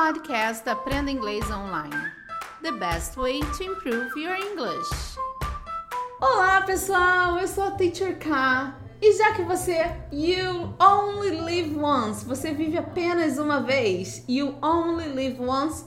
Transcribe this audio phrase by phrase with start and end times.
[0.00, 1.94] podcast Aprenda Inglês Online.
[2.62, 5.18] The best way to improve your English.
[6.18, 7.38] Olá, pessoal!
[7.38, 8.74] Eu sou a Teacher K.
[9.02, 15.06] E já que você you only live once, você vive apenas uma vez, you only
[15.08, 15.84] live once,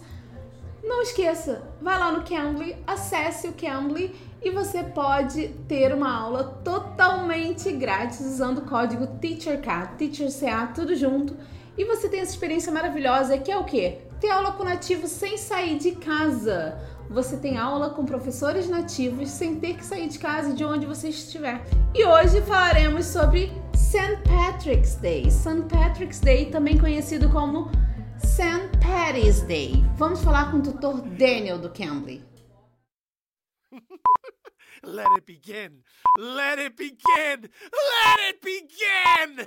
[0.84, 6.62] não esqueça, vai lá no Cambly, acesse o Cambly e você pode ter uma aula
[6.64, 11.36] totalmente grátis usando o código TEACHERK, TEACHERCA, tudo junto.
[11.78, 14.00] E você tem essa experiência maravilhosa que é o quê?
[14.20, 16.78] Ter aula com nativos sem sair de casa.
[17.10, 21.10] Você tem aula com professores nativos sem ter que sair de casa de onde você
[21.10, 21.64] estiver.
[21.94, 24.18] E hoje falaremos sobre St.
[24.24, 25.30] Patrick's Day.
[25.30, 25.64] St.
[25.70, 27.70] Patrick's Day, também conhecido como
[28.18, 28.70] St.
[28.82, 29.84] Patty's Day.
[29.98, 32.33] Vamos falar com o tutor Daniel do Cambly.
[34.86, 35.82] Let it begin.
[36.18, 36.98] Let it begin.
[37.42, 39.46] Let it begin.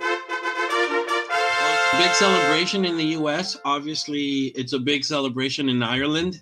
[1.99, 3.55] Big celebration in the US.
[3.63, 6.41] Obviously, it's a big celebration in Ireland.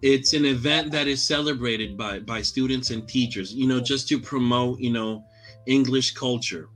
[0.00, 4.18] It's an event that is celebrated by by students and teachers, you know, just to
[4.18, 5.22] promote, you know,
[5.66, 6.70] English culture.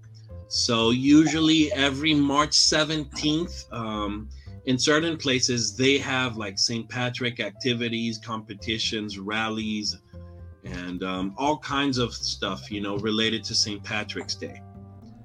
[0.49, 4.29] So usually every March 17th, um,
[4.67, 6.87] in certain places they have like St.
[6.89, 9.97] Patrick activities, competitions, rallies,
[10.65, 13.83] and um, all kinds of stuff, you know, related to St.
[13.83, 14.63] Patrick's Day.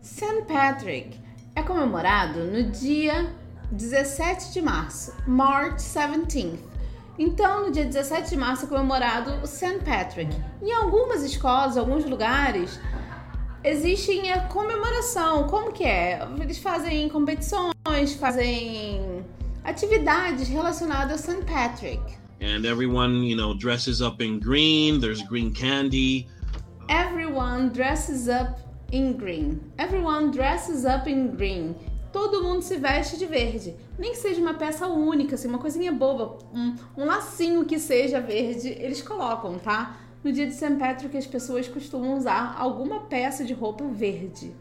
[0.01, 0.45] St.
[0.47, 1.19] Patrick
[1.55, 3.33] é comemorado no dia
[3.71, 6.59] 17 de março, March 17th.
[7.17, 9.79] Então, no dia 17 de março é comemorado o St.
[9.85, 10.35] Patrick.
[10.61, 12.79] Em algumas escolas, alguns lugares,
[13.63, 15.47] existe a comemoração.
[15.47, 16.19] Como que é?
[16.39, 19.25] Eles fazem competições, fazem
[19.63, 21.45] atividades relacionadas ao St.
[21.45, 22.24] Patrick.
[22.45, 24.99] And everyone, you know, dresses up in green.
[24.99, 26.27] There's green candy.
[26.89, 28.59] Everyone dresses up
[28.91, 29.73] in green.
[29.79, 31.75] Everyone dresses up in green.
[32.13, 33.73] Todo mundo se veste de verde.
[33.97, 38.21] Nem que seja uma peça única, assim, uma coisinha boba, um, um lacinho que seja
[38.21, 39.97] verde, eles colocam, tá?
[40.23, 40.75] No dia de St.
[40.75, 44.53] Patrick, as pessoas costumam usar alguma peça de roupa verde.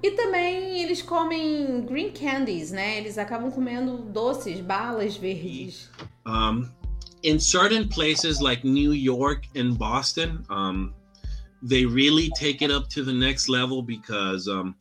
[0.00, 2.98] E também eles comem green candies, né?
[2.98, 5.90] Eles acabam comendo doces, balas verdes.
[6.24, 6.79] Um,
[7.22, 10.94] in certain places like New York and Boston, um,
[11.62, 14.74] they really take it up to the next level because um,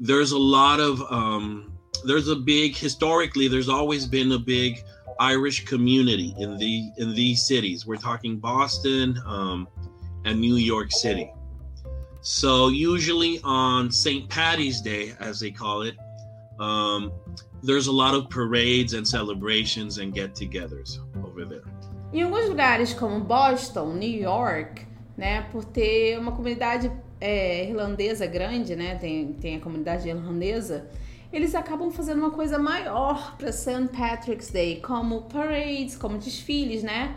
[0.00, 4.82] there's a lot of um, there's a big historically there's always been a big
[5.20, 7.86] Irish community in the in these cities.
[7.86, 9.68] We're talking Boston um,
[10.24, 11.32] and New York City.
[12.20, 14.28] So usually on St.
[14.30, 15.94] Patty's Day, as they call it,
[16.58, 17.12] um,
[17.62, 20.98] there's a lot of parades and celebrations and get-togethers
[22.12, 24.86] Em alguns lugares como Boston, New York,
[25.16, 26.90] né, por ter uma comunidade
[27.20, 30.88] é, irlandesa grande, né, tem, tem a comunidade irlandesa,
[31.32, 33.88] eles acabam fazendo uma coisa maior para St.
[33.88, 37.16] Patrick's Day, como parades, como desfiles, né?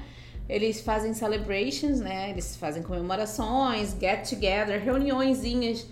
[0.49, 2.31] Eles fazem celebrations, né?
[2.31, 5.85] Eles fazem comemorações, get together, reuniõezinhas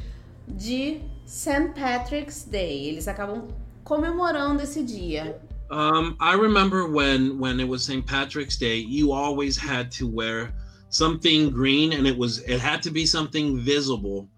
[0.47, 1.74] de St.
[1.80, 2.88] Patrick's Day.
[2.88, 3.47] Eles acabam
[3.84, 5.40] comemorando esse dia.
[5.72, 8.06] Um, I remember when when it was St.
[8.06, 10.53] Patrick's Day, you always had to wear
[10.90, 14.30] something green, and it was it had to be something visible,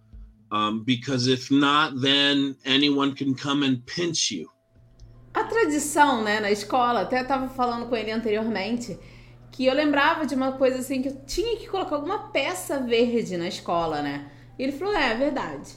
[0.51, 4.49] um, because if not, then anyone can come and pinch you.
[5.33, 8.97] A tradição, né, na escola, até estava falando com ele anteriormente,
[9.51, 13.37] que eu lembrava de uma coisa assim que eu tinha que colocar alguma peça verde
[13.37, 14.31] na escola, né?
[14.57, 15.75] E ele falou: é, é verdade.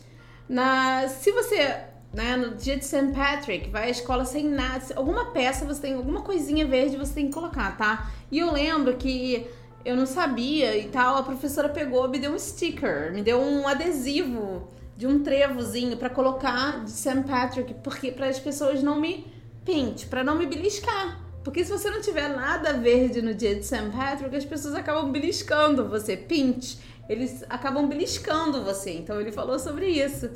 [0.49, 3.13] Na, se você né, no dia de St.
[3.15, 7.27] Patrick, vai à escola sem nada, alguma peça você tem, alguma coisinha verde você tem
[7.27, 8.11] que colocar, tá?
[8.31, 9.47] E eu lembro que
[9.85, 13.67] eu não sabia e tal, a professora pegou, me deu um sticker, me deu um
[13.67, 17.23] adesivo de um trevozinho para colocar de St.
[17.27, 19.27] Patrick, porque para as pessoas não me
[19.65, 21.19] pinte, para não me beliscar.
[21.43, 23.89] Porque se você não tiver nada verde no dia de St.
[23.97, 26.79] Patrick, as pessoas acabam beliscando você, pinte.
[27.09, 28.93] Eles acabam beliscando você.
[28.93, 30.29] Então ele falou sobre isso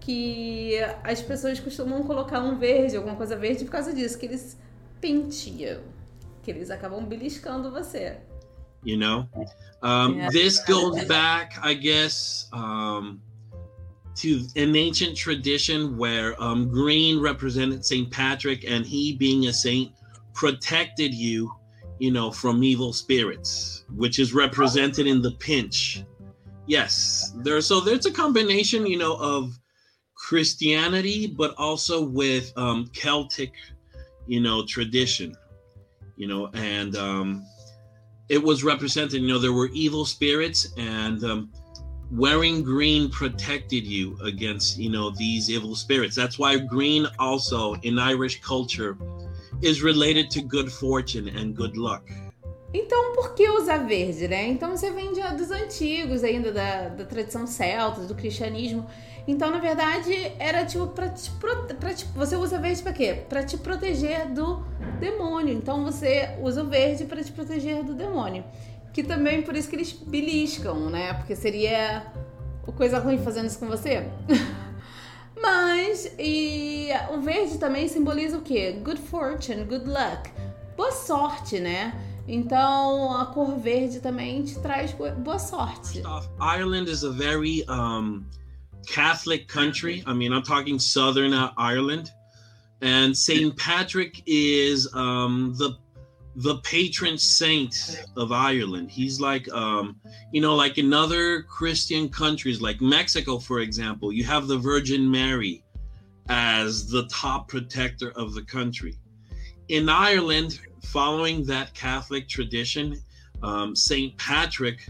[0.00, 4.58] que as pessoas costumam colocar um verde, alguma coisa verde por causa disso, que eles
[5.00, 5.80] pintiam,
[6.42, 8.16] que eles acabam beliscando você.
[8.84, 9.28] You know,
[9.82, 10.30] um, yeah.
[10.30, 13.20] this goes back, I guess, um,
[14.16, 19.92] to an ancient tradition where um, green represented Saint Patrick, and he, being a saint,
[20.32, 21.52] protected you,
[21.98, 26.04] you know, from evil spirits, which is represented in the pinch.
[26.66, 27.60] Yes, there.
[27.60, 29.58] So there's a combination, you know, of
[30.18, 33.52] Christianity, but also with um, Celtic,
[34.26, 35.34] you know, tradition,
[36.16, 37.46] you know, and um,
[38.28, 39.22] it was represented.
[39.22, 41.52] You know, there were evil spirits, and um,
[42.10, 46.16] wearing green protected you against, you know, these evil spirits.
[46.16, 48.98] That's why green also in Irish culture
[49.62, 52.10] is related to good fortune and good luck.
[52.74, 54.46] Então, por que usar verde, né?
[54.48, 58.86] Então, você vem de, dos antigos ainda, da, da tradição celta, do cristianismo.
[59.28, 61.30] Então, na verdade, era tipo pra te,
[61.78, 63.24] pra te, Você usa verde pra quê?
[63.28, 64.64] Pra te proteger do
[64.98, 65.54] demônio.
[65.54, 68.42] Então, você usa o verde para te proteger do demônio.
[68.90, 71.12] Que também por isso que eles beliscam, né?
[71.12, 72.10] Porque seria
[72.74, 74.08] coisa ruim fazendo isso com você.
[75.40, 78.80] Mas, e o verde também simboliza o quê?
[78.82, 80.30] Good fortune, good luck.
[80.74, 81.92] Boa sorte, né?
[82.26, 86.02] Então, a cor verde também te traz boa sorte.
[86.40, 88.24] Ireland is a very um,
[88.88, 90.02] Catholic country.
[90.06, 92.10] I mean, I'm talking Southern Ireland.
[92.80, 93.56] And St.
[93.56, 95.76] Patrick is um, the
[96.36, 98.92] the patron saint of Ireland.
[98.92, 99.96] He's like, um,
[100.32, 105.10] you know, like in other Christian countries, like Mexico, for example, you have the Virgin
[105.10, 105.64] Mary
[106.28, 108.96] as the top protector of the country.
[109.68, 113.02] In Ireland, following that Catholic tradition,
[113.42, 114.86] um, Saint Patrick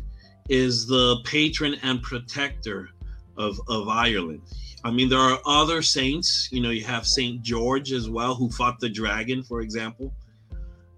[0.51, 2.91] is the patron and protector
[3.38, 4.43] of, of Ireland.
[4.85, 6.49] I mean, there are other saints.
[6.52, 10.12] You know, you have Saint George as well, who fought the dragon, for example.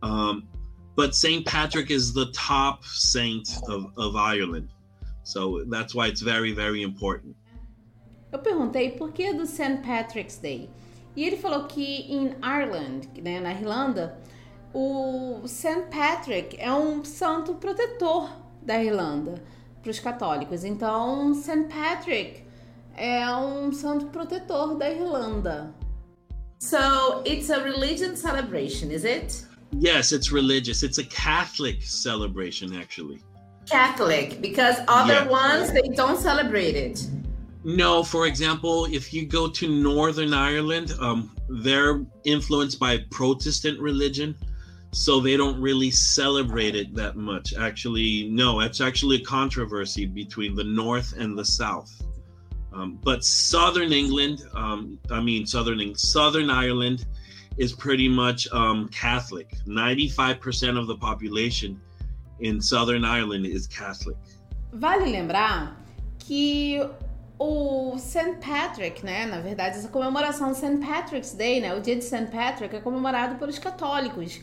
[0.02, 0.48] Um,
[0.96, 4.68] but Saint Patrick is the top saint of, of Ireland.
[5.22, 7.36] So that's why it's very, very important.
[8.32, 9.82] Eu perguntei por que do St.
[9.82, 10.70] Patrick's Day.
[11.16, 14.18] E ele falou que em Ireland, né, na Irlanda,
[14.72, 15.86] o St.
[15.90, 18.30] Patrick é um santo protetor
[18.62, 19.42] da Irlanda
[19.82, 20.64] para os católicos.
[20.64, 21.64] Então, St.
[21.64, 22.42] Patrick
[22.96, 25.74] é um santo protetor da Irlanda.
[26.58, 29.46] So, it's a religion celebration, is it?
[29.72, 30.82] Yes, it's religious.
[30.82, 33.22] It's a Catholic celebration, actually.
[33.66, 35.28] Catholic, because other yeah.
[35.28, 37.06] ones they don't celebrate it.
[37.62, 44.34] No, for example, if you go to Northern Ireland, um, they're influenced by Protestant religion,
[44.92, 47.54] so they don't really celebrate it that much.
[47.54, 51.90] Actually, no, it's actually a controversy between the North and the South.
[52.72, 57.06] Um, but Southern England, um, I mean Southern Southern Ireland,
[57.56, 59.54] is pretty much um, Catholic.
[59.66, 61.80] 95% of the population
[62.40, 64.16] in Southern Ireland is Catholic.
[64.72, 65.84] Vale lembrar
[66.18, 66.80] que
[67.38, 68.36] o St.
[68.40, 70.78] Patrick, né, na verdade, essa comemoração St.
[70.78, 72.26] Patrick's Day, né, o dia de St.
[72.26, 74.40] Patrick é comemorado pelos católicos.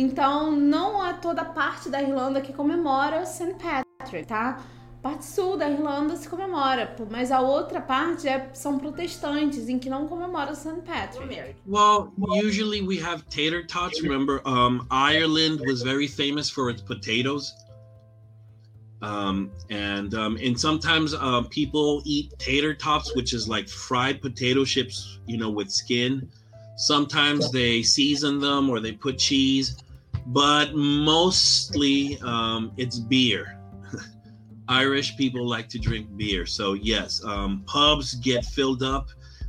[0.00, 3.54] Então, não é toda parte da Irlanda que comemora St.
[3.54, 4.64] Patrick, tá?
[5.02, 9.90] parte sul da Irlanda se comemora, mas a outra parte é, são protestantes em que
[9.90, 10.82] não comemora St.
[10.82, 11.56] Patrick.
[11.66, 14.00] Well, usually we have tater tots.
[14.00, 17.52] Remember, um, Ireland was very famous for its potatoes.
[19.02, 24.64] Um, and um, and sometimes uh, people eat tater tots, which is like fried potato
[24.64, 26.28] chips, you know, with skin.
[26.76, 29.76] Sometimes they season them or they put cheese,
[30.28, 33.58] but mostly um, it's beer.
[34.68, 36.44] Irish people like to drink beer.
[36.44, 39.08] So, yes, um, pubs get filled up.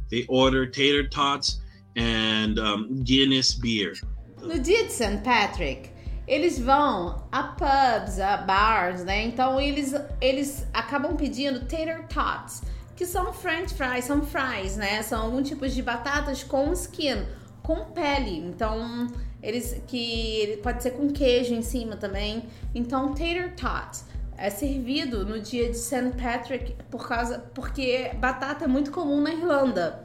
[0.10, 1.60] They order tater tots
[1.96, 3.94] and um, Guinness beer.
[4.42, 5.22] No dia de St.
[5.24, 5.90] Patrick,
[6.26, 9.24] eles vão a pubs, a bars, né?
[9.26, 12.62] Então eles, eles acabam pedindo tater tots,
[12.96, 15.02] que são french fries, são fries, né?
[15.02, 17.26] São algum tipo de batatas com skin,
[17.62, 18.38] com pele.
[18.38, 19.08] Então,
[19.42, 22.44] eles que pode ser com queijo em cima também.
[22.74, 24.06] Então, tater tots
[24.38, 26.12] é servido no dia de St.
[26.22, 30.04] Patrick por causa porque batata é muito comum na Irlanda.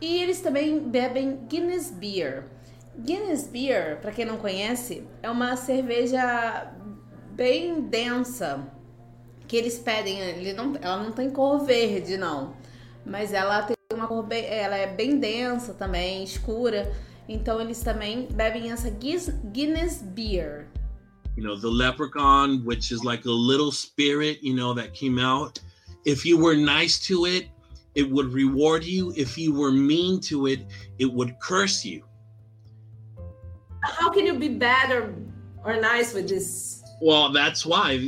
[0.00, 2.44] E eles também bebem Guinness Beer.
[2.98, 6.72] Guinness Beer, para quem não conhece, é uma cerveja
[7.30, 8.66] bem densa
[9.46, 10.18] que eles pedem.
[10.20, 12.54] Ele não, ela não tem cor verde, não,
[13.04, 16.92] mas ela tem uma cor bem, ela é bem densa também, escura.
[17.28, 20.66] Então eles também bebem essa Guinness Beer.
[21.34, 25.58] you know the leprechaun which is like a little spirit you know that came out.
[26.04, 27.48] If you were nice to it
[27.94, 29.12] it would reward you.
[29.16, 30.66] If you were mean to it
[30.98, 32.04] it would curse you.
[33.82, 35.14] How can you be bad or
[35.64, 36.82] or nice with this?
[37.00, 37.98] Well that's why.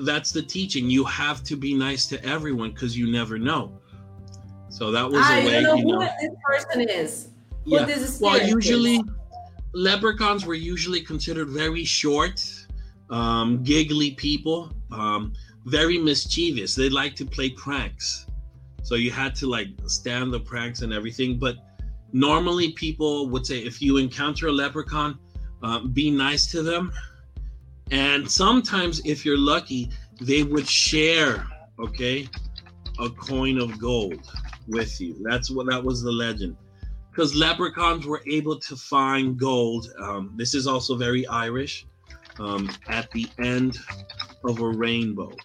[0.00, 0.90] That's the teaching.
[0.90, 3.78] You have to be nice to everyone because you never know.
[4.68, 6.00] So that was I a way know you know.
[6.00, 7.28] who this person is
[7.64, 7.86] yeah.
[8.20, 9.02] well usually is.
[9.72, 12.42] leprechauns were usually considered very short
[13.10, 15.32] um, giggly people, um,
[15.66, 16.74] very mischievous.
[16.74, 18.26] They like to play pranks.
[18.82, 21.38] So you had to like stand the pranks and everything.
[21.38, 21.56] But
[22.12, 25.18] normally people would say if you encounter a leprechaun,
[25.62, 26.92] uh, be nice to them.
[27.90, 29.90] And sometimes, if you're lucky,
[30.20, 31.46] they would share,
[31.78, 32.28] okay,
[32.98, 34.20] a coin of gold
[34.66, 35.16] with you.
[35.22, 36.56] That's what that was the legend.
[37.14, 39.86] Because leprechauns were able to find gold.
[40.00, 41.86] Um, this is also very Irish.
[42.40, 43.78] Um, at the end
[44.44, 45.36] of a rainbow,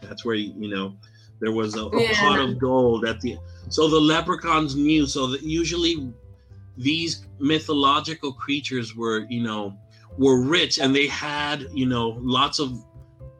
[0.00, 0.96] that's where you know
[1.40, 2.12] there was a, a Yeah.
[2.14, 3.36] pot of gold at the.
[3.68, 5.06] So the leprechauns knew.
[5.06, 6.12] So that usually
[6.76, 9.76] these mythological creatures were, you know,
[10.18, 12.84] were rich and they had, you know, lots of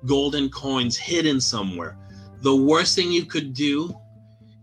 [0.04, 1.96] golden coins hidden somewhere.
[2.40, 3.94] The worst thing you could do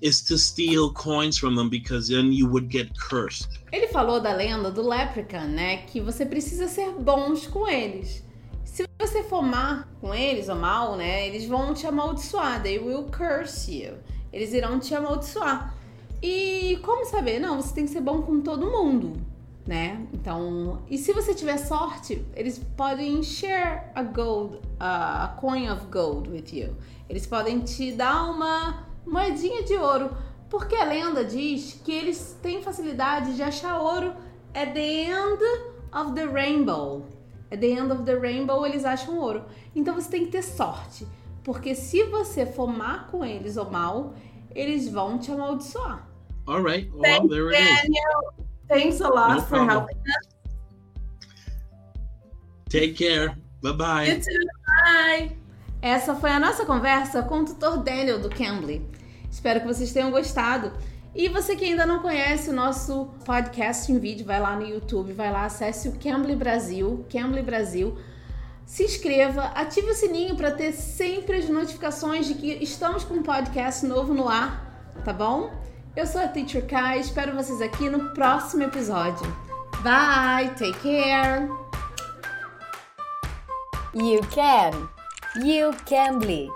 [0.03, 3.47] is to steal coins from them because then you would get cursed.
[3.71, 5.77] Ele falou da lenda do Leprechaun, né?
[5.77, 8.21] Que você precisa ser bons com eles.
[8.65, 11.25] Se você for má com eles ou mal, né?
[11.27, 12.61] Eles vão te amaldiçoar.
[12.61, 13.93] They will curse you.
[14.33, 15.73] Eles irão te amaldiçoar.
[16.21, 17.39] E como saber?
[17.39, 19.13] Não, você tem que ser bom com todo mundo,
[19.65, 20.05] né?
[20.13, 26.29] Então, e se você tiver sorte, eles podem share a gold, a coin of gold
[26.29, 26.75] with you.
[27.07, 30.15] Eles podem te dar uma moedinha de ouro,
[30.49, 34.13] porque a lenda diz que eles têm facilidade de achar ouro
[34.53, 35.39] at the end
[35.91, 37.05] of the rainbow.
[37.51, 39.45] At the end of the rainbow eles acham ouro.
[39.75, 41.07] Então você tem que ter sorte,
[41.43, 44.13] porque se você for má com eles ou mal,
[44.55, 46.07] eles vão te amaldiçoar.
[46.47, 46.89] All right.
[46.91, 47.81] Well, Thanks, there it is.
[47.81, 48.47] Daniel.
[48.67, 49.69] Thanks a lot No for problem.
[49.69, 50.27] helping us.
[52.69, 53.37] Take care.
[53.61, 54.05] Bye bye.
[54.07, 54.47] You too.
[54.83, 55.42] Bye.
[55.83, 58.89] Essa foi a nossa conversa com o tutor Daniel do Cambly.
[59.29, 60.71] Espero que vocês tenham gostado.
[61.13, 65.11] E você que ainda não conhece o nosso podcast em vídeo, vai lá no YouTube,
[65.11, 67.97] vai lá, acesse o Cambly Brasil, Cambly Brasil.
[68.65, 73.21] Se inscreva, ative o sininho para ter sempre as notificações de que estamos com um
[73.21, 75.51] podcast novo no ar, tá bom?
[75.97, 79.27] Eu sou a Teacher Kai, espero vocês aqui no próximo episódio.
[79.83, 81.49] Bye, take care!
[83.93, 85.02] You can.
[85.35, 86.47] You can be.